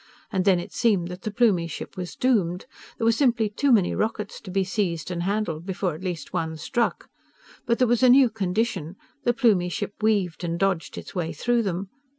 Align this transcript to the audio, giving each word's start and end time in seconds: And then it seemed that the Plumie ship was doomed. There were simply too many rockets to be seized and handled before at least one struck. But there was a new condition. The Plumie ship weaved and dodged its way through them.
And 0.31 0.45
then 0.45 0.59
it 0.59 0.71
seemed 0.73 1.09
that 1.09 1.21
the 1.21 1.29
Plumie 1.31 1.67
ship 1.69 1.95
was 1.95 2.15
doomed. 2.15 2.65
There 2.97 3.05
were 3.05 3.11
simply 3.11 3.49
too 3.49 3.71
many 3.71 3.93
rockets 3.93 4.41
to 4.41 4.49
be 4.49 4.63
seized 4.63 5.11
and 5.11 5.21
handled 5.21 5.63
before 5.63 5.93
at 5.93 6.03
least 6.03 6.33
one 6.33 6.57
struck. 6.57 7.07
But 7.67 7.77
there 7.77 7.87
was 7.87 8.01
a 8.01 8.09
new 8.09 8.31
condition. 8.31 8.95
The 9.25 9.33
Plumie 9.35 9.69
ship 9.71 9.93
weaved 10.01 10.43
and 10.43 10.57
dodged 10.57 10.97
its 10.97 11.13
way 11.13 11.33
through 11.33 11.61
them. 11.61 11.89